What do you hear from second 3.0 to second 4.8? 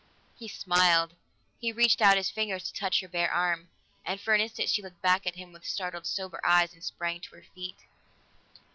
her bare arm, and for an instant